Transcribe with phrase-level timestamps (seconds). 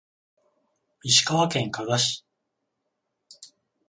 [1.03, 2.25] 石川県加賀市